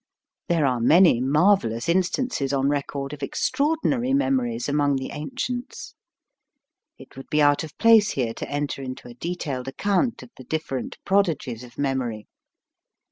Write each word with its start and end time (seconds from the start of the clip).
There 0.47 0.65
are 0.65 0.79
many 0.79 1.19
marvelous 1.21 1.87
instances 1.87 2.51
AND 2.51 2.63
MOTION. 2.63 2.65
87 2.65 2.65
on 2.65 2.69
record 2.71 3.13
of 3.13 3.21
extraordinary 3.21 4.13
memories 4.15 4.67
among 4.67 4.95
the 4.95 5.11
ancients. 5.11 5.93
It 6.97 7.15
would 7.15 7.27
be 7.29 7.39
out 7.39 7.63
of 7.63 7.77
place 7.77 8.09
here 8.09 8.33
to 8.33 8.49
enter 8.49 8.81
into 8.81 9.07
a 9.09 9.13
detailed 9.13 9.67
account 9.67 10.23
of 10.23 10.31
the 10.37 10.43
different 10.43 10.97
prodigies 11.05 11.63
of 11.63 11.77
memory. 11.77 12.25